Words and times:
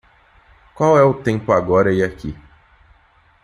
Qual 0.73 0.97
é 0.97 1.03
o 1.03 1.13
tempo 1.21 1.51
agora 1.51 1.93
e 1.93 2.01
aqui? 2.01 2.35